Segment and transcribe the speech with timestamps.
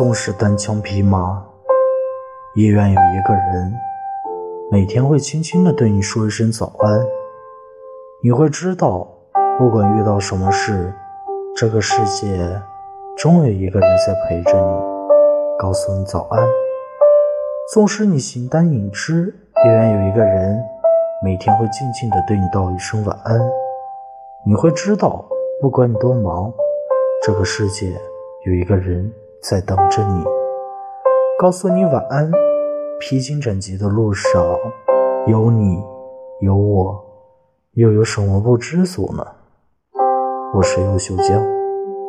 [0.00, 1.44] 纵使单枪匹马，
[2.54, 3.70] 也愿有一个人
[4.72, 7.04] 每天会轻轻的对你说一声早安。
[8.22, 9.06] 你会知道，
[9.58, 10.90] 不管遇到什么事，
[11.54, 12.58] 这个世界
[13.18, 14.80] 终有一个人在陪着你，
[15.58, 16.48] 告诉你早安。
[17.74, 19.34] 纵使你形单影只，
[19.66, 20.58] 也愿有一个人
[21.22, 23.38] 每天会静静的对你道一声晚安。
[24.46, 25.26] 你会知道，
[25.60, 26.50] 不管你多忙，
[27.22, 27.92] 这个世界
[28.46, 29.12] 有一个人。
[29.42, 30.22] 在等着你，
[31.38, 32.30] 告诉你晚安。
[33.00, 34.44] 披荆斩棘的路上，
[35.26, 35.82] 有你，
[36.42, 37.02] 有我，
[37.72, 39.26] 又有什么不知足呢？
[40.52, 41.59] 我是优秀江。